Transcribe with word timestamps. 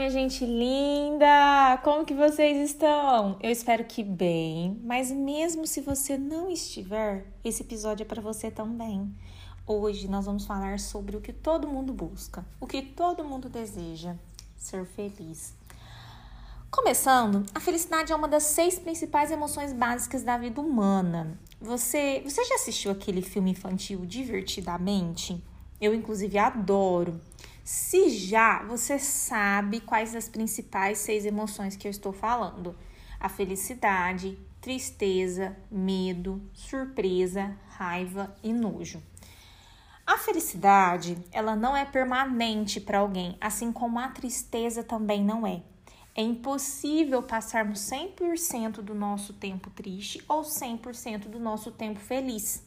minha 0.00 0.10
gente 0.10 0.46
linda! 0.46 1.78
Como 1.84 2.06
que 2.06 2.14
vocês 2.14 2.70
estão? 2.70 3.36
Eu 3.42 3.50
espero 3.50 3.84
que 3.84 4.02
bem, 4.02 4.80
mas 4.82 5.10
mesmo 5.10 5.66
se 5.66 5.82
você 5.82 6.16
não 6.16 6.48
estiver, 6.50 7.26
esse 7.44 7.62
episódio 7.62 8.04
é 8.04 8.06
para 8.06 8.22
você 8.22 8.50
também. 8.50 9.14
Hoje 9.66 10.08
nós 10.08 10.24
vamos 10.24 10.46
falar 10.46 10.78
sobre 10.78 11.18
o 11.18 11.20
que 11.20 11.34
todo 11.34 11.68
mundo 11.68 11.92
busca, 11.92 12.46
o 12.58 12.66
que 12.66 12.80
todo 12.80 13.22
mundo 13.22 13.50
deseja, 13.50 14.16
ser 14.56 14.86
feliz. 14.86 15.54
Começando, 16.70 17.44
a 17.54 17.60
felicidade 17.60 18.10
é 18.10 18.16
uma 18.16 18.28
das 18.28 18.44
seis 18.44 18.78
principais 18.78 19.30
emoções 19.30 19.74
básicas 19.74 20.22
da 20.22 20.38
vida 20.38 20.62
humana. 20.62 21.38
Você, 21.60 22.22
você 22.24 22.42
já 22.42 22.54
assistiu 22.54 22.90
aquele 22.90 23.20
filme 23.20 23.50
infantil 23.50 24.06
Divertidamente? 24.06 25.44
Eu, 25.80 25.94
inclusive, 25.94 26.38
adoro. 26.38 27.20
Se 27.64 28.10
já, 28.10 28.62
você 28.64 28.98
sabe 28.98 29.80
quais 29.80 30.14
as 30.14 30.28
principais 30.28 30.98
seis 30.98 31.24
emoções 31.24 31.76
que 31.76 31.86
eu 31.86 31.90
estou 31.90 32.12
falando: 32.12 32.76
a 33.18 33.28
felicidade, 33.28 34.38
tristeza, 34.60 35.56
medo, 35.70 36.42
surpresa, 36.52 37.56
raiva 37.68 38.34
e 38.42 38.52
nojo. 38.52 39.02
A 40.06 40.18
felicidade, 40.18 41.16
ela 41.30 41.54
não 41.54 41.76
é 41.76 41.84
permanente 41.84 42.80
para 42.80 42.98
alguém, 42.98 43.36
assim 43.40 43.70
como 43.70 43.98
a 43.98 44.08
tristeza 44.08 44.82
também 44.82 45.22
não 45.24 45.46
é. 45.46 45.62
É 46.16 46.22
impossível 46.22 47.22
passarmos 47.22 47.78
100% 47.88 48.82
do 48.82 48.94
nosso 48.94 49.32
tempo 49.32 49.70
triste 49.70 50.22
ou 50.28 50.42
100% 50.42 51.28
do 51.28 51.38
nosso 51.38 51.70
tempo 51.70 52.00
feliz. 52.00 52.66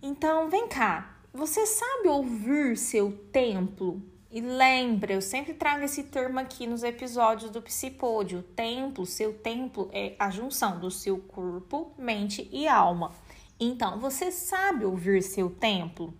Então, 0.00 0.48
vem 0.48 0.68
cá, 0.68 1.16
você 1.32 1.64
sabe 1.64 2.08
ouvir 2.08 2.76
seu 2.76 3.12
templo? 3.32 4.02
E 4.30 4.40
lembra, 4.40 5.14
eu 5.14 5.22
sempre 5.22 5.54
trago 5.54 5.82
esse 5.82 6.04
termo 6.04 6.38
aqui 6.38 6.66
nos 6.66 6.82
episódios 6.82 7.50
do 7.50 7.62
Psipódio. 7.62 8.42
Templo, 8.42 9.06
seu 9.06 9.32
templo 9.32 9.88
é 9.92 10.14
a 10.18 10.30
junção 10.30 10.78
do 10.78 10.90
seu 10.90 11.18
corpo, 11.18 11.92
mente 11.96 12.48
e 12.52 12.68
alma. 12.68 13.12
Então, 13.58 13.98
você 13.98 14.30
sabe 14.30 14.84
ouvir 14.84 15.22
seu 15.22 15.48
templo? 15.48 16.12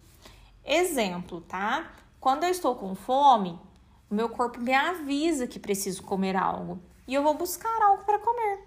Exemplo, 0.64 1.42
tá? 1.42 1.92
Quando 2.18 2.44
eu 2.44 2.50
estou 2.50 2.74
com 2.74 2.94
fome, 2.94 3.58
o 4.10 4.14
meu 4.14 4.28
corpo 4.28 4.60
me 4.60 4.72
avisa 4.72 5.46
que 5.46 5.58
preciso 5.58 6.02
comer 6.02 6.36
algo 6.36 6.80
e 7.06 7.14
eu 7.14 7.22
vou 7.22 7.34
buscar 7.34 7.82
algo 7.82 8.04
para 8.04 8.18
comer. 8.18 8.60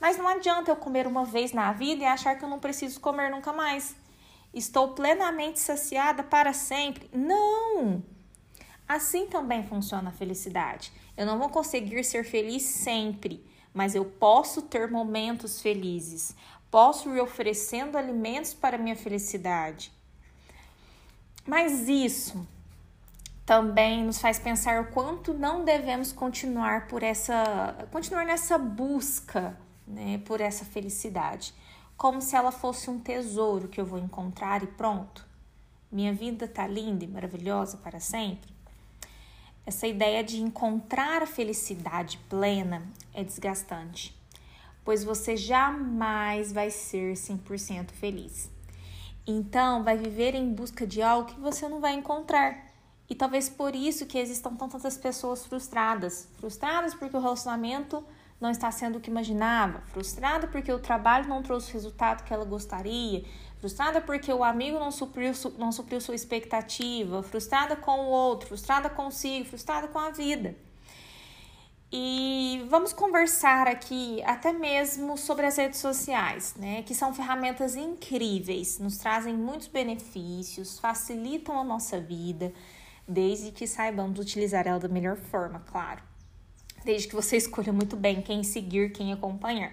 Mas 0.00 0.16
não 0.16 0.28
adianta 0.28 0.70
eu 0.70 0.76
comer 0.76 1.06
uma 1.06 1.24
vez 1.24 1.52
na 1.52 1.72
vida 1.72 2.02
e 2.02 2.06
achar 2.06 2.36
que 2.36 2.44
eu 2.44 2.48
não 2.48 2.58
preciso 2.58 3.00
comer 3.00 3.30
nunca 3.30 3.52
mais. 3.52 3.96
Estou 4.52 4.88
plenamente 4.88 5.60
saciada 5.60 6.22
para 6.22 6.52
sempre? 6.52 7.08
Não! 7.12 8.02
Assim 8.88 9.26
também 9.26 9.64
funciona 9.64 10.10
a 10.10 10.12
felicidade. 10.12 10.92
Eu 11.16 11.24
não 11.24 11.38
vou 11.38 11.48
conseguir 11.48 12.02
ser 12.02 12.24
feliz 12.24 12.62
sempre, 12.64 13.44
mas 13.72 13.94
eu 13.94 14.04
posso 14.04 14.62
ter 14.62 14.90
momentos 14.90 15.60
felizes. 15.60 16.34
Posso 16.70 17.14
ir 17.14 17.20
oferecendo 17.20 17.96
alimentos 17.96 18.52
para 18.52 18.76
minha 18.76 18.96
felicidade. 18.96 19.92
Mas 21.46 21.88
isso 21.88 22.44
também 23.46 24.04
nos 24.04 24.20
faz 24.20 24.38
pensar 24.38 24.80
o 24.80 24.92
quanto 24.92 25.32
não 25.32 25.64
devemos 25.64 26.12
continuar 26.12 26.88
por 26.88 27.02
essa 27.02 27.88
continuar 27.90 28.24
nessa 28.24 28.58
busca, 28.58 29.56
né, 29.86 30.20
por 30.24 30.40
essa 30.40 30.64
felicidade 30.64 31.54
como 32.00 32.22
se 32.22 32.34
ela 32.34 32.50
fosse 32.50 32.88
um 32.88 32.98
tesouro 32.98 33.68
que 33.68 33.78
eu 33.78 33.84
vou 33.84 33.98
encontrar 33.98 34.62
e 34.62 34.66
pronto. 34.66 35.22
Minha 35.92 36.14
vida 36.14 36.48
tá 36.48 36.66
linda 36.66 37.04
e 37.04 37.06
maravilhosa 37.06 37.76
para 37.76 38.00
sempre. 38.00 38.50
Essa 39.66 39.86
ideia 39.86 40.24
de 40.24 40.40
encontrar 40.40 41.22
a 41.22 41.26
felicidade 41.26 42.18
plena 42.26 42.82
é 43.12 43.22
desgastante, 43.22 44.18
pois 44.82 45.04
você 45.04 45.36
jamais 45.36 46.54
vai 46.54 46.70
ser 46.70 47.12
100% 47.12 47.90
feliz. 47.90 48.50
Então, 49.26 49.84
vai 49.84 49.98
viver 49.98 50.34
em 50.34 50.54
busca 50.54 50.86
de 50.86 51.02
algo 51.02 51.30
que 51.30 51.38
você 51.38 51.68
não 51.68 51.80
vai 51.80 51.92
encontrar. 51.92 52.66
E 53.10 53.14
talvez 53.14 53.50
por 53.50 53.76
isso 53.76 54.06
que 54.06 54.16
existam 54.16 54.54
tantas 54.54 54.96
pessoas 54.96 55.44
frustradas, 55.44 56.26
frustradas 56.38 56.94
porque 56.94 57.14
o 57.14 57.20
relacionamento 57.20 58.02
não 58.40 58.50
está 58.50 58.70
sendo 58.70 58.96
o 58.96 59.00
que 59.00 59.10
imaginava, 59.10 59.82
frustrada 59.92 60.46
porque 60.46 60.72
o 60.72 60.78
trabalho 60.78 61.28
não 61.28 61.42
trouxe 61.42 61.70
o 61.70 61.74
resultado 61.74 62.24
que 62.24 62.32
ela 62.32 62.44
gostaria, 62.44 63.24
frustrada 63.58 64.00
porque 64.00 64.32
o 64.32 64.42
amigo 64.42 64.78
não 64.78 64.90
supriu, 64.90 65.32
não 65.58 65.70
supriu 65.70 66.00
sua 66.00 66.14
expectativa, 66.14 67.22
frustrada 67.22 67.76
com 67.76 68.00
o 68.00 68.08
outro, 68.08 68.48
frustrada 68.48 68.88
consigo, 68.88 69.44
frustrada 69.44 69.88
com 69.88 69.98
a 69.98 70.10
vida. 70.10 70.56
E 71.92 72.64
vamos 72.70 72.92
conversar 72.92 73.66
aqui 73.66 74.22
até 74.22 74.52
mesmo 74.52 75.18
sobre 75.18 75.44
as 75.44 75.56
redes 75.56 75.80
sociais, 75.80 76.54
né? 76.56 76.82
Que 76.84 76.94
são 76.94 77.12
ferramentas 77.12 77.74
incríveis, 77.74 78.78
nos 78.78 78.96
trazem 78.96 79.34
muitos 79.36 79.66
benefícios, 79.66 80.78
facilitam 80.78 81.58
a 81.58 81.64
nossa 81.64 82.00
vida, 82.00 82.52
desde 83.08 83.50
que 83.50 83.66
saibamos 83.66 84.20
utilizar 84.20 84.68
ela 84.68 84.78
da 84.78 84.88
melhor 84.88 85.16
forma, 85.16 85.58
claro 85.66 86.09
desde 86.84 87.08
que 87.08 87.14
você 87.14 87.36
escolha 87.38 87.72
muito 87.72 87.96
bem 87.96 88.22
quem 88.22 88.42
seguir, 88.42 88.92
quem 88.92 89.12
acompanhar. 89.12 89.72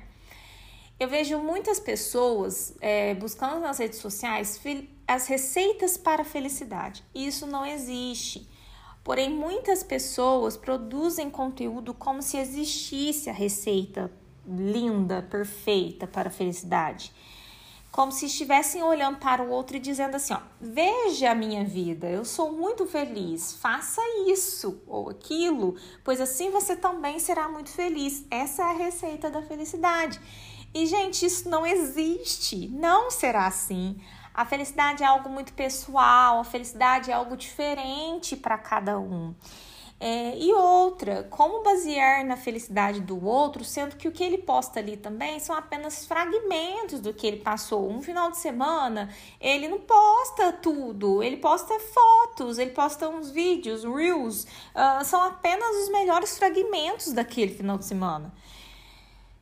Eu 1.00 1.08
vejo 1.08 1.38
muitas 1.38 1.80
pessoas 1.80 2.76
é, 2.82 3.14
buscando 3.14 3.60
nas 3.60 3.78
redes 3.78 4.00
sociais 4.00 4.60
as 5.08 5.28
receitas 5.28 5.96
para 5.96 6.24
a 6.24 6.26
felicidade. 6.26 7.04
Isso 7.14 7.46
não 7.46 7.66
existe. 7.66 8.50
Porém, 9.04 9.30
muitas 9.30 9.84
pessoas 9.84 10.58
produzem 10.58 11.30
conteúdo 11.30 11.94
como 11.94 12.22
se 12.22 12.38
existisse 12.38 13.30
a 13.30 13.34
receita 13.34 14.12
linda, 14.46 15.22
perfeita 15.22 16.08
para 16.08 16.30
a 16.30 16.32
felicidade 16.32 17.14
como 17.98 18.12
se 18.12 18.28
estivessem 18.28 18.84
olhando 18.84 19.18
para 19.18 19.42
o 19.42 19.50
outro 19.50 19.76
e 19.76 19.80
dizendo 19.80 20.14
assim: 20.14 20.32
ó, 20.32 20.40
veja 20.62 21.32
a 21.32 21.36
minha 21.36 21.66
vida, 21.66 22.08
eu 22.08 22.24
sou 22.24 22.54
muito 22.54 22.86
feliz, 22.86 23.54
faça 23.54 24.00
isso 24.28 24.84
ou 24.86 25.10
aquilo, 25.10 25.76
pois 26.04 26.22
assim 26.22 26.52
você 26.52 26.76
também 26.76 27.18
será 27.18 27.50
muito 27.50 27.72
feliz. 27.72 28.24
Essa 28.30 28.62
é 28.62 28.66
a 28.68 28.72
receita 28.74 29.32
da 29.32 29.42
felicidade. 29.42 30.22
E, 30.76 30.86
gente, 30.86 31.26
isso 31.26 31.50
não 31.50 31.66
existe, 31.66 32.68
não 32.68 33.10
será 33.10 33.48
assim. 33.48 34.00
A 34.32 34.46
felicidade 34.46 35.02
é 35.02 35.08
algo 35.08 35.28
muito 35.28 35.52
pessoal, 35.54 36.42
a 36.42 36.44
felicidade 36.44 37.10
é 37.10 37.16
algo 37.16 37.36
diferente 37.36 38.36
para 38.36 38.60
cada 38.60 39.00
um. 39.00 39.34
É, 40.00 40.38
e 40.38 40.54
outra, 40.54 41.24
como 41.24 41.64
basear 41.64 42.24
na 42.24 42.38
felicidade 42.38 43.02
do 43.02 43.26
outro, 43.26 43.64
sendo 43.64 43.96
que 43.96 44.08
o 44.08 44.12
que 44.12 44.24
ele 44.24 44.38
posta 44.38 44.80
ali 44.80 44.96
também 44.96 45.40
são 45.40 45.56
apenas 45.56 46.06
fragmentos 46.06 47.00
do 47.00 47.12
que 47.14 47.26
ele 47.26 47.38
passou. 47.38 47.90
Um 47.90 48.00
final 48.00 48.30
de 48.30 48.38
semana, 48.38 49.10
ele 49.42 49.68
não 49.68 49.80
posta 49.80 50.54
tudo, 50.54 51.24
ele 51.24 51.38
posta 51.38 51.74
fotos, 51.80 52.60
ele 52.60 52.72
posta 52.72 53.10
uns 53.10 53.32
vídeos, 53.32 53.84
reels, 53.84 54.44
uh, 54.76 55.04
são 55.04 55.22
apenas 55.24 55.84
os 55.84 55.90
melhores 55.90 56.38
fragmentos 56.38 57.12
daquele 57.12 57.54
final 57.54 57.80
de 57.80 57.86
semana. 57.86 58.32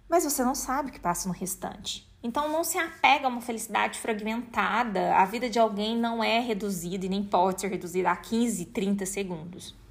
Mas 0.07 0.23
você 0.23 0.41
não 0.41 0.55
sabe 0.55 0.89
o 0.89 0.93
que 0.93 0.99
passa 1.01 1.27
no 1.27 1.33
restante. 1.33 2.09
Então 2.23 2.49
não 2.49 2.63
se 2.63 2.77
apega 2.77 3.25
a 3.25 3.29
uma 3.29 3.41
felicidade 3.41 3.99
fragmentada. 3.99 5.15
A 5.15 5.25
vida 5.25 5.49
de 5.49 5.59
alguém 5.59 5.97
não 5.97 6.23
é 6.23 6.39
reduzida 6.39 7.05
e 7.05 7.09
nem 7.09 7.23
pode 7.23 7.59
ser 7.59 7.67
reduzida 7.67 8.09
a 8.09 8.15
15, 8.15 8.67
30 8.67 9.05
segundos. 9.05 9.84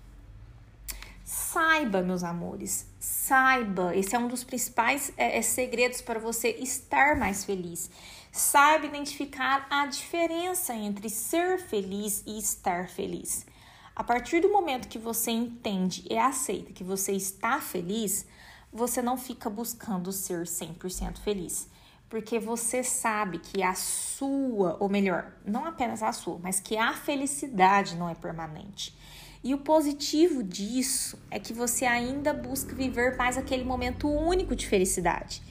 Saiba, 1.25 2.03
meus 2.03 2.23
amores, 2.23 2.87
saiba. 3.01 3.97
Esse 3.97 4.15
é 4.15 4.19
um 4.19 4.29
dos 4.29 4.45
principais 4.45 5.11
é, 5.17 5.39
é, 5.39 5.43
segredos 5.43 6.03
para 6.03 6.21
você 6.21 6.51
estar 6.51 7.16
mais 7.16 7.47
feliz. 7.47 7.91
Saiba 8.31 8.84
identificar 8.84 9.66
a 9.71 9.87
diferença 9.87 10.75
entre 10.75 11.09
ser 11.09 11.59
feliz 11.59 12.22
e 12.27 12.39
estar 12.39 12.91
feliz. 12.91 13.47
A 13.97 14.04
partir 14.04 14.41
do 14.41 14.53
momento 14.53 14.87
que 14.87 14.98
você 14.98 15.31
entende 15.31 16.04
e 16.10 16.19
aceita 16.19 16.75
que 16.75 16.84
você 16.84 17.13
está 17.13 17.59
feliz, 17.59 18.27
você 18.71 19.01
não 19.01 19.16
fica 19.16 19.48
buscando 19.48 20.13
ser 20.13 20.43
100% 20.43 21.21
feliz. 21.21 21.69
Porque 22.15 22.39
você 22.39 22.84
sabe 22.84 23.41
que 23.41 23.61
a 23.61 23.75
sua, 23.75 24.77
ou 24.78 24.89
melhor, 24.89 25.33
não 25.45 25.65
apenas 25.65 26.01
a 26.01 26.13
sua, 26.13 26.39
mas 26.41 26.61
que 26.61 26.77
a 26.77 26.93
felicidade 26.93 27.97
não 27.97 28.09
é 28.09 28.15
permanente. 28.15 28.97
E 29.43 29.53
o 29.53 29.59
positivo 29.59 30.41
disso 30.41 31.19
é 31.28 31.41
que 31.41 31.53
você 31.53 31.84
ainda 31.84 32.33
busca 32.33 32.72
viver 32.72 33.16
mais 33.16 33.37
aquele 33.37 33.65
momento 33.65 34.09
único 34.09 34.55
de 34.55 34.65
felicidade. 34.65 35.43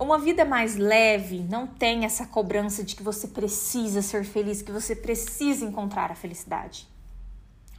Uma 0.00 0.18
vida 0.18 0.42
mais 0.42 0.76
leve 0.76 1.40
não 1.40 1.66
tem 1.66 2.06
essa 2.06 2.26
cobrança 2.26 2.82
de 2.82 2.96
que 2.96 3.02
você 3.02 3.28
precisa 3.28 4.00
ser 4.00 4.24
feliz, 4.24 4.62
que 4.62 4.72
você 4.72 4.96
precisa 4.96 5.66
encontrar 5.66 6.10
a 6.10 6.14
felicidade. 6.14 6.88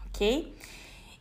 Ok? 0.06 0.56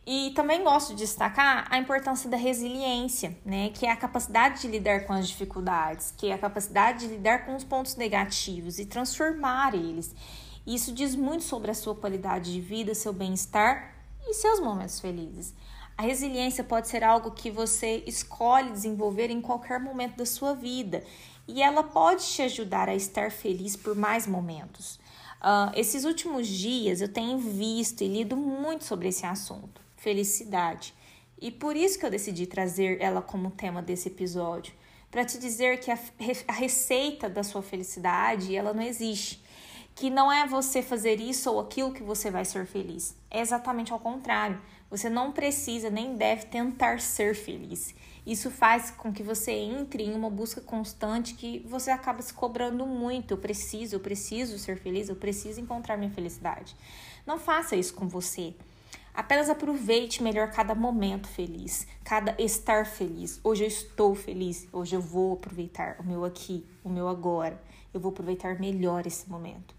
E 0.04 0.32
também 0.34 0.64
gosto 0.64 0.90
de 0.90 0.96
destacar 0.96 1.66
a 1.70 1.78
importância 1.78 2.28
da 2.28 2.36
resiliência, 2.36 3.38
né? 3.44 3.70
Que 3.70 3.86
é 3.86 3.90
a 3.90 3.96
capacidade 3.96 4.62
de 4.62 4.68
lidar 4.68 5.06
com 5.06 5.12
as 5.12 5.28
dificuldades, 5.28 6.12
que 6.16 6.28
é 6.28 6.32
a 6.32 6.38
capacidade 6.38 7.06
de 7.06 7.14
lidar 7.14 7.46
com 7.46 7.54
os 7.54 7.62
pontos 7.62 7.94
negativos 7.94 8.78
e 8.78 8.86
transformar 8.86 9.74
eles. 9.74 10.14
Isso 10.66 10.92
diz 10.92 11.14
muito 11.14 11.44
sobre 11.44 11.70
a 11.70 11.74
sua 11.74 11.94
qualidade 11.94 12.52
de 12.52 12.60
vida, 12.60 12.94
seu 12.94 13.12
bem-estar 13.12 13.94
e 14.26 14.34
seus 14.34 14.60
momentos 14.60 15.00
felizes. 15.00 15.54
A 15.96 16.02
resiliência 16.02 16.64
pode 16.64 16.88
ser 16.88 17.04
algo 17.04 17.32
que 17.32 17.50
você 17.50 18.02
escolhe 18.06 18.70
desenvolver 18.70 19.30
em 19.30 19.40
qualquer 19.40 19.78
momento 19.78 20.16
da 20.16 20.26
sua 20.26 20.54
vida 20.54 21.04
e 21.46 21.62
ela 21.62 21.82
pode 21.82 22.24
te 22.24 22.42
ajudar 22.42 22.88
a 22.88 22.94
estar 22.94 23.30
feliz 23.30 23.76
por 23.76 23.94
mais 23.94 24.26
momentos. 24.26 24.98
Uh, 25.42 25.74
esses 25.74 26.04
últimos 26.04 26.46
dias 26.46 27.00
eu 27.00 27.12
tenho 27.12 27.36
visto 27.36 28.02
e 28.02 28.08
lido 28.08 28.36
muito 28.36 28.84
sobre 28.84 29.08
esse 29.08 29.26
assunto, 29.26 29.81
felicidade. 30.02 30.92
E 31.40 31.50
por 31.50 31.76
isso 31.76 31.98
que 31.98 32.04
eu 32.04 32.10
decidi 32.10 32.44
trazer 32.44 33.00
ela 33.00 33.22
como 33.22 33.50
tema 33.50 33.80
desse 33.80 34.08
episódio, 34.08 34.74
para 35.10 35.24
te 35.24 35.38
dizer 35.38 35.78
que 35.78 35.90
a, 35.90 35.98
a 36.48 36.52
receita 36.52 37.28
da 37.28 37.42
sua 37.42 37.62
felicidade, 37.62 38.56
ela 38.56 38.74
não 38.74 38.82
existe. 38.82 39.42
Que 39.94 40.08
não 40.08 40.32
é 40.32 40.46
você 40.46 40.82
fazer 40.82 41.20
isso 41.20 41.50
ou 41.50 41.60
aquilo 41.60 41.92
que 41.92 42.02
você 42.02 42.30
vai 42.30 42.44
ser 42.44 42.66
feliz. 42.66 43.14
É 43.30 43.40
exatamente 43.40 43.92
ao 43.92 44.00
contrário. 44.00 44.60
Você 44.90 45.08
não 45.08 45.32
precisa 45.32 45.90
nem 45.90 46.16
deve 46.16 46.46
tentar 46.46 47.00
ser 47.00 47.34
feliz. 47.34 47.94
Isso 48.26 48.50
faz 48.50 48.90
com 48.90 49.12
que 49.12 49.22
você 49.22 49.52
entre 49.52 50.04
em 50.04 50.14
uma 50.14 50.30
busca 50.30 50.60
constante 50.60 51.34
que 51.34 51.60
você 51.68 51.90
acaba 51.90 52.22
se 52.22 52.32
cobrando 52.32 52.86
muito. 52.86 53.32
Eu 53.32 53.38
preciso, 53.38 53.96
eu 53.96 54.00
preciso 54.00 54.58
ser 54.58 54.78
feliz, 54.78 55.08
eu 55.08 55.16
preciso 55.16 55.60
encontrar 55.60 55.96
minha 55.96 56.10
felicidade. 56.10 56.74
Não 57.26 57.38
faça 57.38 57.76
isso 57.76 57.94
com 57.94 58.08
você. 58.08 58.54
Apenas 59.14 59.50
aproveite 59.50 60.22
melhor 60.22 60.50
cada 60.50 60.74
momento 60.74 61.28
feliz, 61.28 61.86
cada 62.02 62.34
estar 62.40 62.86
feliz. 62.86 63.40
Hoje 63.44 63.64
eu 63.64 63.68
estou 63.68 64.14
feliz, 64.14 64.66
hoje 64.72 64.96
eu 64.96 65.00
vou 65.00 65.34
aproveitar 65.34 65.96
o 66.00 66.02
meu 66.02 66.24
aqui, 66.24 66.66
o 66.82 66.88
meu 66.88 67.08
agora. 67.08 67.62
Eu 67.92 68.00
vou 68.00 68.10
aproveitar 68.10 68.58
melhor 68.58 69.06
esse 69.06 69.28
momento. 69.28 69.74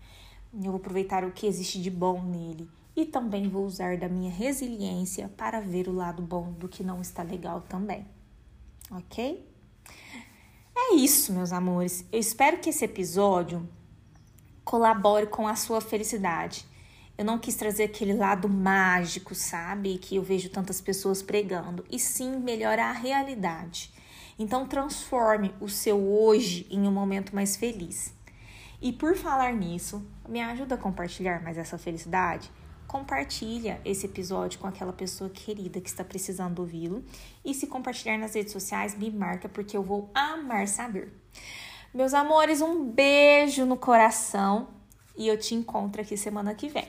Eu 0.54 0.72
vou 0.72 0.76
aproveitar 0.76 1.24
o 1.24 1.32
que 1.32 1.48
existe 1.48 1.82
de 1.82 1.90
bom 1.90 2.22
nele 2.22 2.70
e 2.96 3.06
também 3.06 3.50
vou 3.50 3.66
usar 3.66 3.98
da 3.98 4.08
minha 4.08 4.32
resiliência 4.32 5.28
para 5.36 5.60
ver 5.60 5.88
o 5.88 5.94
lado 5.94 6.22
bom 6.22 6.52
do 6.52 6.70
que 6.70 6.84
não 6.84 7.02
está 7.02 7.24
legal 7.24 7.62
também 7.62 8.06
ok? 8.92 9.48
É 10.76 10.96
isso, 10.96 11.34
meus 11.34 11.52
amores. 11.52 12.06
Eu 12.12 12.20
espero 12.20 12.60
que 12.60 12.70
esse 12.70 12.86
episódio 12.86 13.68
colabore 14.64 15.28
com 15.28 15.48
a 15.48 15.56
sua 15.56 15.82
felicidade. 15.82 16.66
Eu 17.18 17.26
não 17.26 17.38
quis 17.38 17.56
trazer 17.56 17.84
aquele 17.84 18.14
lado 18.14 18.50
mágico, 18.50 19.36
sabe? 19.36 19.98
Que 19.98 20.16
eu 20.16 20.24
vejo 20.24 20.50
tantas 20.50 20.82
pessoas 20.82 21.22
pregando, 21.22 21.86
e 21.92 22.00
sim 22.00 22.38
melhorar 22.38 22.90
a 22.90 22.94
realidade. 22.94 23.94
Então, 24.38 24.68
transforme 24.68 25.54
o 25.62 25.70
seu 25.70 26.02
hoje 26.02 26.66
em 26.70 26.88
um 26.88 26.92
momento 26.92 27.36
mais 27.36 27.56
feliz. 27.56 28.14
E 28.82 28.92
por 28.92 29.16
falar 29.16 29.54
nisso, 29.54 30.06
me 30.28 30.42
ajuda 30.42 30.76
a 30.76 30.78
compartilhar 30.78 31.42
mais 31.42 31.58
essa 31.58 31.78
felicidade? 31.78 32.52
compartilha 32.94 33.82
esse 33.84 34.06
episódio 34.06 34.60
com 34.60 34.68
aquela 34.68 34.94
pessoa 34.94 35.28
querida 35.28 35.82
que 35.82 35.90
está 35.90 36.04
precisando 36.04 36.60
ouvi-lo. 36.60 37.04
E 37.44 37.52
se 37.52 37.66
compartilhar 37.66 38.20
nas 38.20 38.36
redes 38.36 38.54
sociais, 38.54 38.96
me 38.96 39.10
marca 39.10 39.50
porque 39.50 39.76
eu 39.76 39.82
vou 39.82 40.12
amar 40.14 40.68
saber. 40.68 41.12
Meus 41.92 42.14
amores, 42.14 42.62
um 42.62 42.86
beijo 42.86 43.66
no 43.66 43.78
coração 43.78 44.68
e 45.16 45.28
eu 45.28 45.38
te 45.38 45.56
encontro 45.56 46.02
aqui 46.02 46.18
semana 46.18 46.54
que 46.56 46.68
vem. 46.70 46.88